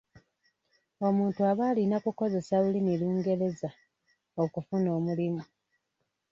Omuntu 1.07 1.39
aba 1.51 1.63
alina 1.71 1.97
kukozesa 2.03 2.53
lulimi 2.63 2.91
Olungereza 2.97 3.69
okufuna 4.43 4.89
omulimu. 4.97 5.43